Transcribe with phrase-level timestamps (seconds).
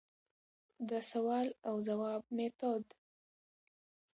[0.89, 2.85] دسوال او ځواب ميتود: